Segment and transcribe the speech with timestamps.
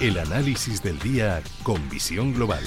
[0.00, 2.62] El análisis del día con visión global.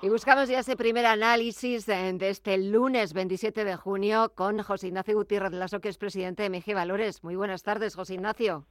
[0.00, 5.14] Y buscamos ya ese primer análisis de, este lunes 27 de junio con José Ignacio
[5.16, 7.22] Gutiérrez Lasso, que es presidente de MG Valores.
[7.22, 8.64] Muy buenas tardes, José Ignacio.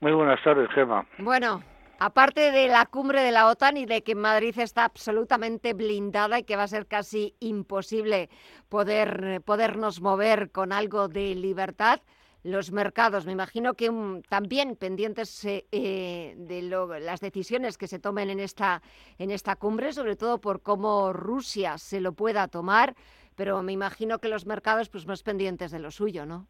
[0.00, 1.06] Muy buenas tardes, Gemma.
[1.18, 1.62] Bueno,
[1.98, 6.44] aparte de la cumbre de la OTAN y de que Madrid está absolutamente blindada y
[6.44, 8.30] que va a ser casi imposible
[8.68, 12.00] poder, podernos mover con algo de libertad,
[12.44, 13.90] los mercados, me imagino que
[14.28, 18.80] también pendientes eh, de las decisiones que se tomen en esta,
[19.18, 22.94] en esta cumbre, sobre todo por cómo Rusia se lo pueda tomar,
[23.34, 26.46] pero me imagino que los mercados pues más pendientes de lo suyo, ¿no?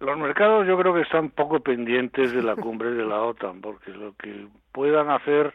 [0.00, 3.90] Los mercados yo creo que están poco pendientes de la cumbre de la OTAN, porque
[3.90, 5.54] lo que puedan hacer,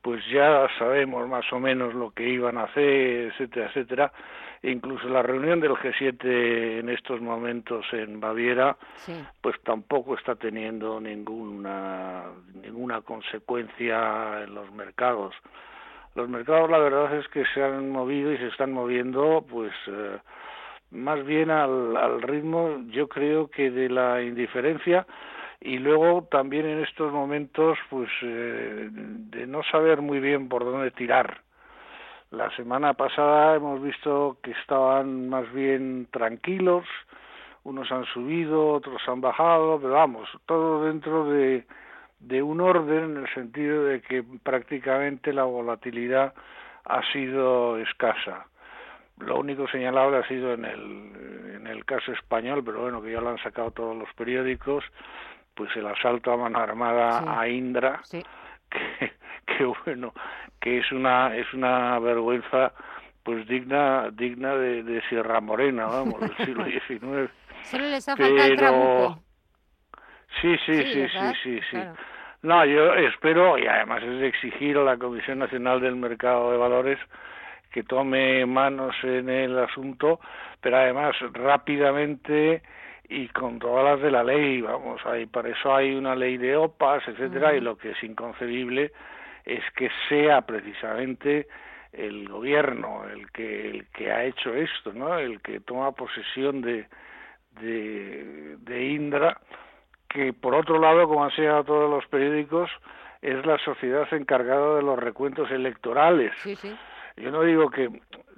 [0.00, 4.12] pues ya sabemos más o menos lo que iban a hacer, etcétera, etcétera.
[4.62, 8.78] incluso la reunión del G7 en estos momentos en Baviera,
[9.42, 12.24] pues tampoco está teniendo ninguna
[12.54, 15.34] ninguna consecuencia en los mercados.
[16.14, 19.74] Los mercados, la verdad es que se han movido y se están moviendo, pues.
[19.86, 20.16] Eh,
[20.90, 25.06] más bien al, al ritmo, yo creo que de la indiferencia
[25.60, 30.90] y luego también en estos momentos, pues eh, de no saber muy bien por dónde
[30.90, 31.40] tirar.
[32.30, 36.84] La semana pasada hemos visto que estaban más bien tranquilos,
[37.64, 41.64] unos han subido, otros han bajado, pero vamos, todo dentro de,
[42.20, 46.34] de un orden en el sentido de que prácticamente la volatilidad
[46.84, 48.46] ha sido escasa.
[49.18, 53.20] Lo único señalable ha sido en el, en el caso español, pero bueno, que ya
[53.20, 54.84] lo han sacado todos los periódicos,
[55.54, 58.22] pues el asalto a mano armada a Indra, que,
[59.46, 60.12] que bueno,
[60.60, 62.72] que es una es una vergüenza
[63.22, 67.30] pues digna digna de, Sierra Morena, vamos, del siglo XIX.
[67.62, 69.18] Solo les ha faltado
[70.40, 71.78] Sí, sí, sí, sí, sí, sí.
[72.42, 76.58] No, yo espero, y además es de exigir a la Comisión Nacional del Mercado de
[76.58, 76.98] Valores
[77.76, 80.18] que tome manos en el asunto,
[80.62, 82.62] pero además rápidamente
[83.06, 86.56] y con todas las de la ley, vamos, ahí para eso hay una ley de
[86.56, 88.92] OPAS, etcétera, y lo que es inconcebible
[89.44, 91.48] es que sea precisamente
[91.92, 95.18] el gobierno el que el que ha hecho esto, ¿no?
[95.18, 96.86] El que toma posesión de
[97.60, 99.38] de, de Indra,
[100.08, 102.70] que por otro lado, como han señalado todos los periódicos,
[103.20, 106.32] es la sociedad encargada de los recuentos electorales.
[106.42, 106.74] Sí, sí.
[107.16, 107.88] Yo no digo que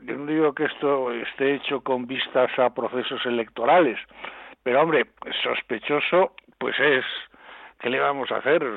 [0.02, 3.98] yo no digo que esto esté hecho con vistas a procesos electorales,
[4.62, 5.06] pero hombre,
[5.42, 7.04] sospechoso pues es
[7.80, 8.62] ¿qué le vamos a hacer?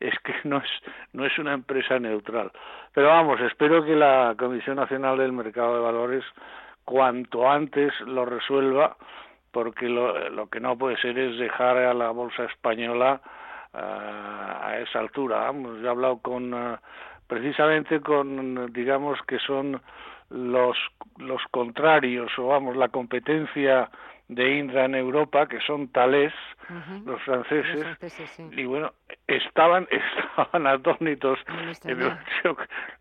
[0.00, 0.70] Es que no es
[1.12, 2.50] no es una empresa neutral.
[2.92, 6.24] Pero vamos, espero que la Comisión Nacional del Mercado de Valores
[6.84, 8.96] cuanto antes lo resuelva
[9.52, 13.20] porque lo, lo que no puede ser es dejar a la bolsa española
[13.72, 15.38] uh, a esa altura.
[15.38, 16.76] Vamos, he hablado con uh,
[17.26, 19.80] precisamente con, digamos, que son
[20.30, 20.76] los,
[21.18, 23.90] los contrarios, o vamos, la competencia
[24.28, 26.32] de Indra en Europa, que son tales,
[27.04, 27.86] los franceses,
[28.52, 28.92] y bueno,
[29.26, 31.38] estaban, estaban atónitos.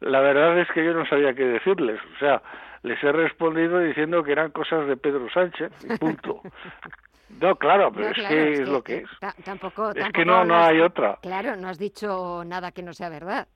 [0.01, 2.41] la verdad es que yo no sabía qué decirles, o sea,
[2.83, 6.41] les he respondido diciendo que eran cosas de Pedro Sánchez, y punto.
[7.41, 9.09] No, claro, pero es que es, lo que es.
[9.43, 11.17] Tampoco, es que no, no hay otra.
[11.21, 13.47] Claro, no has dicho nada que no sea verdad.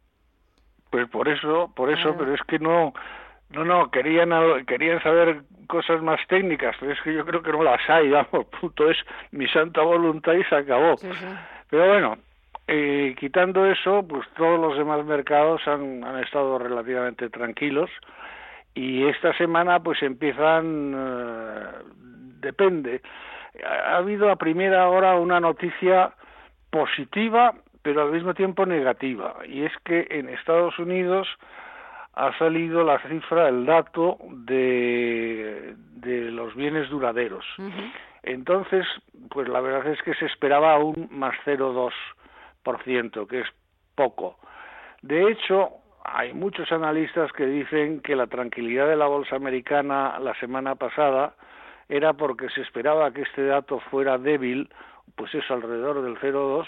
[0.98, 2.92] Pues por eso, por eso, pero es que no,
[3.52, 4.32] no, no, querían,
[4.66, 8.48] querían saber cosas más técnicas, pero es que yo creo que no las hay, vamos,
[8.60, 8.98] punto es
[9.30, 10.96] mi santa voluntad y se acabó.
[11.70, 12.18] Pero bueno,
[12.68, 17.92] eh, quitando eso, pues todos los demás mercados han, han estado relativamente tranquilos
[18.74, 21.68] y esta semana pues empiezan, eh,
[22.40, 23.04] depende,
[23.64, 26.14] ha habido a primera hora una noticia
[26.72, 27.54] positiva
[27.88, 31.26] pero al mismo tiempo negativa, y es que en Estados Unidos
[32.16, 37.46] ha salido la cifra, el dato de, de los bienes duraderos.
[38.24, 38.86] Entonces,
[39.30, 43.48] pues la verdad es que se esperaba un más 0,2%, que es
[43.96, 44.38] poco.
[45.02, 45.70] De hecho,
[46.04, 51.36] hay muchos analistas que dicen que la tranquilidad de la bolsa americana la semana pasada
[51.88, 54.68] era porque se esperaba que este dato fuera débil,
[55.16, 56.68] pues eso alrededor del 0,2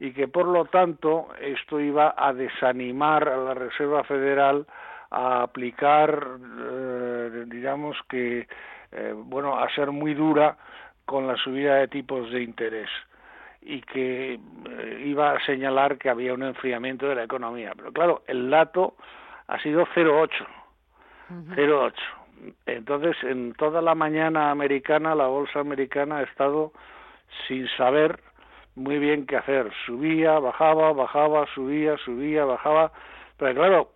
[0.00, 4.66] y que por lo tanto esto iba a desanimar a la Reserva Federal
[5.10, 8.46] a aplicar, eh, digamos que,
[8.92, 10.56] eh, bueno, a ser muy dura
[11.04, 12.90] con la subida de tipos de interés
[13.62, 17.72] y que eh, iba a señalar que había un enfriamiento de la economía.
[17.76, 18.94] Pero claro, el dato
[19.48, 20.46] ha sido 0,8.
[21.56, 21.92] 0,8.
[22.66, 26.72] Entonces, en toda la mañana americana, la bolsa americana ha estado
[27.46, 28.20] sin saber
[28.78, 29.70] muy bien qué hacer.
[29.86, 32.92] Subía, bajaba, bajaba, subía, subía, bajaba.
[33.36, 33.90] Pero claro,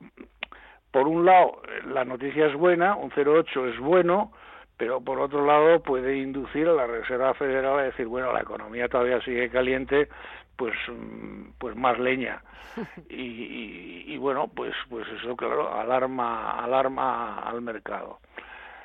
[0.91, 4.33] por un lado, la noticia es buena, un 0,8 es bueno,
[4.77, 8.89] pero por otro lado puede inducir a la Reserva Federal a decir, bueno, la economía
[8.89, 10.09] todavía sigue caliente,
[10.57, 12.43] pues, mm, pues más leña.
[13.09, 18.19] Y, y, bueno, pues, pues eso, claro, alarma, alarma al mercado.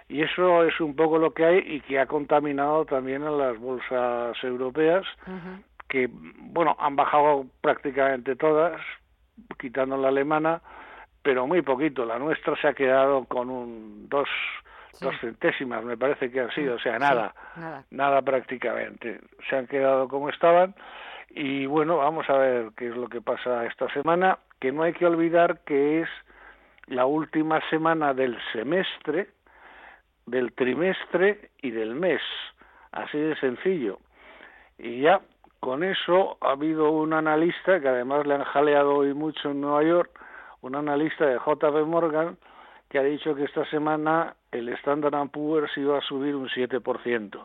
[0.10, 3.58] Y eso es un poco lo que hay y que ha contaminado también a las
[3.58, 5.06] bolsas europeas,
[5.88, 8.80] que, bueno, han bajado prácticamente todas,
[9.60, 10.62] quitando la alemana,
[11.22, 12.06] pero muy poquito.
[12.06, 14.30] La nuestra se ha quedado con un dos,
[15.02, 19.20] dos centésimas, me parece que han sido, o sea, nada, nada, nada prácticamente.
[19.50, 20.76] Se han quedado como estaban.
[21.30, 24.94] Y bueno, vamos a ver qué es lo que pasa esta semana, que no hay
[24.94, 26.10] que olvidar que es
[26.88, 29.28] la última semana del semestre,
[30.26, 32.22] del trimestre y del mes.
[32.92, 34.00] Así de sencillo.
[34.78, 35.20] Y ya
[35.60, 39.84] con eso ha habido un analista que además le han jaleado hoy mucho en Nueva
[39.84, 40.12] York,
[40.62, 42.38] un analista de JP Morgan,
[42.90, 47.40] que ha dicho que esta semana el Standard Poor's iba a subir un 7%.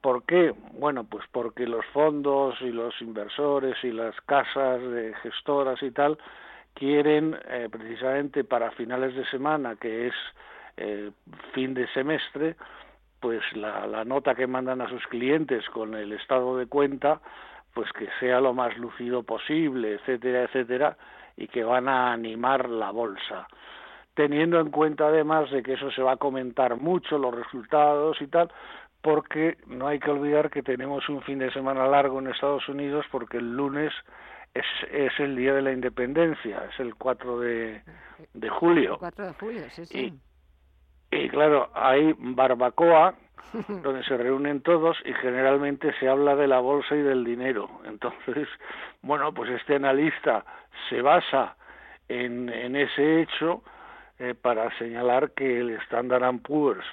[0.00, 0.52] ¿Por qué?
[0.72, 6.18] Bueno, pues porque los fondos y los inversores y las casas de gestoras y tal
[6.74, 10.14] quieren eh, precisamente para finales de semana, que es
[10.76, 11.10] eh,
[11.52, 12.56] fin de semestre,
[13.24, 17.22] pues la, la nota que mandan a sus clientes con el estado de cuenta,
[17.72, 20.98] pues que sea lo más lucido posible, etcétera, etcétera,
[21.34, 23.48] y que van a animar la bolsa.
[24.12, 28.26] Teniendo en cuenta además de que eso se va a comentar mucho, los resultados y
[28.26, 28.52] tal,
[29.00, 33.06] porque no hay que olvidar que tenemos un fin de semana largo en Estados Unidos
[33.10, 33.94] porque el lunes
[34.52, 37.80] es, es el día de la independencia, es el 4 de,
[38.34, 38.92] de julio.
[38.92, 40.12] El 4 de julio, sí, sí.
[41.14, 43.14] Y claro, hay barbacoa
[43.68, 47.68] donde se reúnen todos y generalmente se habla de la bolsa y del dinero.
[47.84, 48.48] Entonces,
[49.02, 50.44] bueno, pues este analista
[50.88, 51.56] se basa
[52.08, 53.62] en, en ese hecho
[54.18, 56.84] eh, para señalar que el Standard Poor's,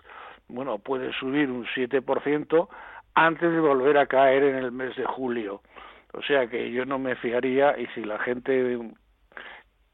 [0.47, 2.67] bueno, puede subir un 7%
[3.15, 5.61] antes de volver a caer en el mes de julio.
[6.13, 8.77] O sea que yo no me fiaría y si la gente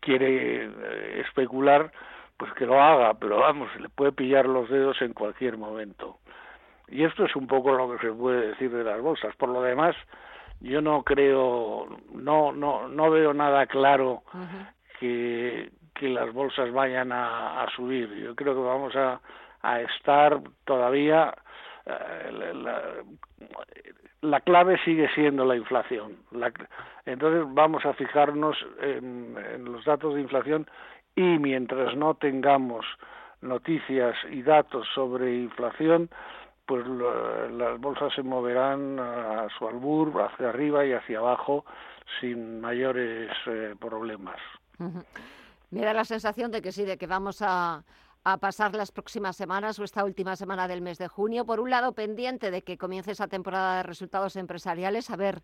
[0.02, 1.92] quiere eh, especular,
[2.38, 6.18] pues que lo haga, pero vamos, se le puede pillar los dedos en cualquier momento.
[6.88, 9.36] Y esto es un poco lo que se puede decir de las bolsas.
[9.36, 9.96] Por lo demás,
[10.62, 14.24] yo no creo, no, no, no veo nada claro
[15.00, 18.14] que, que las bolsas vayan a, a, subir.
[18.16, 19.20] Yo creo que vamos a,
[19.62, 21.34] a estar todavía.
[21.86, 22.82] Eh, la,
[24.22, 26.18] la, clave sigue siendo la inflación.
[26.32, 26.52] La,
[27.06, 30.68] entonces vamos a fijarnos en, en los datos de inflación
[31.18, 32.86] y mientras no tengamos
[33.42, 36.10] noticias y datos sobre inflación,
[36.68, 41.66] pues las bolsas se moverán a su albur, hacia arriba y hacia abajo,
[42.22, 44.38] sin mayores eh, problemas.
[45.72, 47.84] Me da la sensación de que sí, de que vamos a,
[48.24, 51.72] a pasar las próximas semanas o esta última semana del mes de junio, por un
[51.72, 55.42] lado pendiente de que comience esa temporada de resultados empresariales, a ver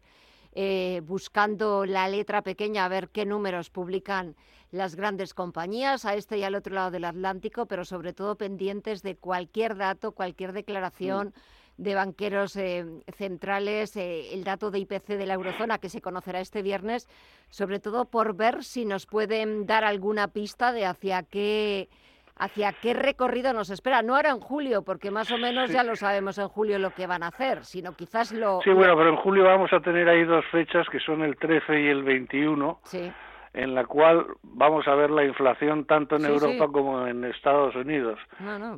[0.55, 4.36] eh, buscando la letra pequeña a ver qué números publican
[4.72, 9.03] las grandes compañías a este y al otro lado del Atlántico, pero sobre todo pendientes
[9.03, 11.27] de cualquier dato, cualquier declaración.
[11.27, 11.63] Mm.
[11.75, 12.86] de banqueros eh,
[13.17, 17.07] centrales, eh, el dato de IPC de la eurozona que se conocerá este viernes,
[17.50, 21.89] sobre todo por ver si nos pueden dar alguna pista de hacia qué
[22.37, 24.01] hacia qué recorrido nos espera.
[24.01, 27.07] No ahora en julio, porque más o menos ya lo sabemos en julio lo que
[27.07, 28.61] van a hacer, sino quizás lo...
[28.61, 31.81] Sí, bueno, pero en julio vamos a tener ahí dos fechas que son el 13
[31.81, 32.79] y el 21.
[32.83, 33.11] Sí
[33.53, 38.19] en la cual vamos a ver la inflación tanto en Europa como en Estados Unidos.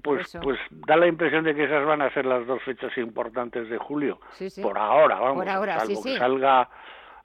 [0.03, 3.69] pues, pues da la impresión de que esas van a ser las dos fechas importantes
[3.69, 4.19] de julio.
[4.61, 6.69] Por ahora, vamos, Por ahora, salvo que salga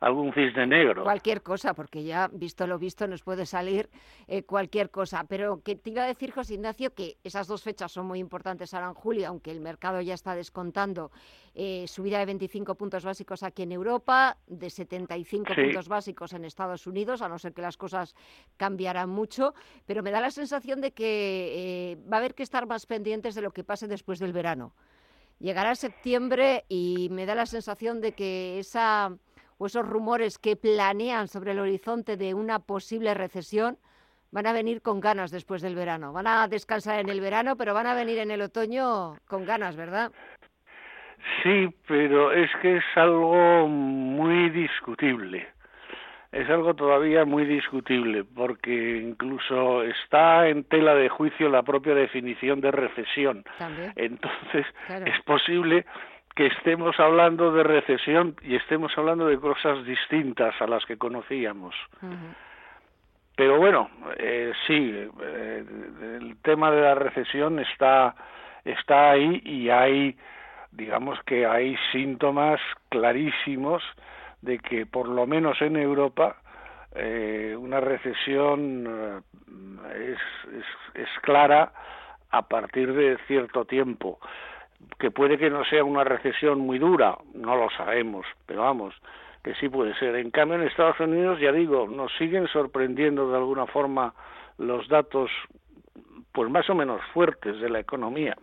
[0.01, 1.05] algún cisne negro.
[1.05, 3.91] Cualquier cosa, porque ya visto lo visto nos puede salir
[4.27, 5.25] eh, cualquier cosa.
[5.29, 8.73] Pero que te iba a decir, José Ignacio, que esas dos fechas son muy importantes
[8.73, 11.11] ahora en julio, aunque el mercado ya está descontando
[11.55, 16.87] eh, subida de 25 puntos básicos aquí en Europa, de 75 puntos básicos en Estados
[16.87, 18.15] Unidos, a no ser que las cosas
[18.57, 19.55] cambiaran mucho,
[19.85, 23.35] pero me da la sensación de que eh, va a haber que estar más pendientes
[23.35, 24.73] de lo que pase después del verano.
[25.41, 29.17] Llegará septiembre y me da la sensación de que esa
[29.61, 33.77] o esos rumores que planean sobre el horizonte de una posible recesión
[34.33, 36.15] van a venir con ganas después del verano.
[36.15, 39.77] Van a descansar en el verano, pero van a venir en el otoño con ganas,
[39.77, 40.13] ¿verdad?
[41.43, 45.47] Sí, pero es que es algo muy discutible.
[46.33, 52.63] Es algo todavía muy discutible, porque incluso está en tela de juicio la propia definición
[52.63, 53.45] de recesión.
[53.97, 55.85] Entonces, es posible
[56.35, 61.75] que estemos hablando de recesión y estemos hablando de cosas distintas a las que conocíamos.
[63.37, 65.65] Pero bueno, eh, sí, eh,
[66.21, 68.15] el tema de la recesión está,
[68.65, 70.17] está ahí y hay,
[70.73, 72.61] digamos que hay síntomas
[72.91, 73.83] clarísimos
[74.43, 76.37] de que por lo menos en Europa
[76.95, 79.23] eh, una recesión
[79.95, 80.19] es,
[80.53, 81.73] es, es clara
[82.31, 84.19] a partir de cierto tiempo
[84.99, 88.95] que puede que no sea una recesión muy dura, no lo sabemos, pero vamos,
[89.43, 90.17] que sí puede ser.
[90.17, 94.15] En cambio, en Estados Unidos, ya digo, nos siguen sorprendiendo de alguna forma
[94.59, 95.31] los datos,
[96.33, 98.37] pues más o menos fuertes de la economía.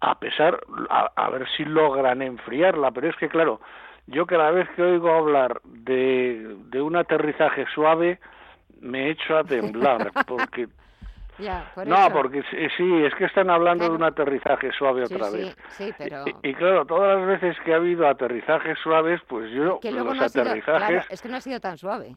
[0.00, 3.60] A pesar, a, ver si logran enfriarla, pero es que, claro,
[4.06, 8.18] yo cada vez que oigo hablar de, de un aterrizaje suave,
[8.80, 10.68] me echo a temblar, porque
[11.86, 12.42] no, porque
[12.76, 15.56] sí, es que están hablando de un aterrizaje suave otra vez.
[15.70, 16.24] Sí, pero...
[16.42, 21.06] y, claro, todas las veces que ha habido aterrizajes suaves, pues yo los aterrizajes...
[21.08, 22.14] es que no ha sido tan suave.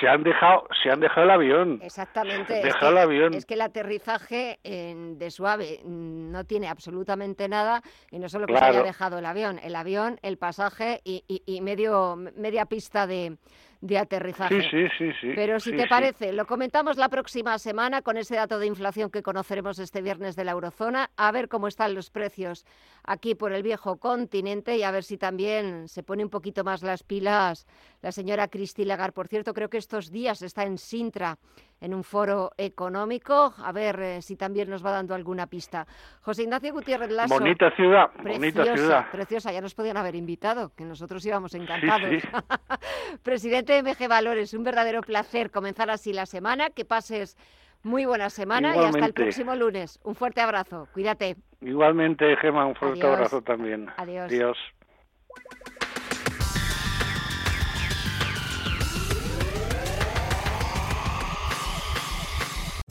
[0.00, 1.80] Se han dejado, se han dejado el avión.
[1.82, 2.60] Exactamente.
[2.68, 3.34] es, que, el avión.
[3.34, 8.64] es que el aterrizaje de suave no tiene absolutamente nada y no solo que se
[8.64, 13.38] haya dejado el avión, el avión, el pasaje y, y medio media pista de,
[13.80, 14.62] de aterrizaje.
[14.62, 15.32] Sí, sí, sí, sí.
[15.34, 19.22] Pero si te parece, lo comentamos la próxima semana con ese dato de inflación que
[19.22, 22.64] conoceremos este viernes de la eurozona, a ver cómo están los precios
[23.04, 26.82] aquí por el viejo continente y a ver si también se pone un poquito más
[26.82, 27.66] las pilas
[28.02, 29.12] la señora Cristi Lagar.
[29.12, 31.38] Por cierto, creo que estos días está en Sintra
[31.80, 33.54] en un foro económico.
[33.64, 35.86] A ver eh, si también nos va dando alguna pista.
[36.20, 37.38] José Ignacio Gutiérrez Lasso.
[37.38, 39.10] Bonita ciudad, preciosa, bonita ciudad.
[39.10, 42.10] Preciosa, ya nos podían haber invitado, que nosotros íbamos encantados.
[43.22, 46.70] Presidente de MG Valores, un verdadero placer comenzar así la semana.
[46.70, 47.36] Que pases
[47.82, 50.00] muy buena semana y hasta el próximo lunes.
[50.04, 50.88] Un fuerte abrazo.
[50.92, 51.36] Cuídate.
[51.60, 53.88] Igualmente, Gemma, un fuerte abrazo también.
[53.96, 54.30] Adiós.
[54.30, 54.58] Adiós.